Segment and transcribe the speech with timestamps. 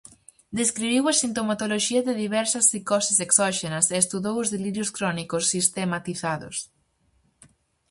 [0.59, 6.57] Describiu a sintomatoloxía de diversas psicoses exóxenas e estudou os delirios crónicos sistematizados.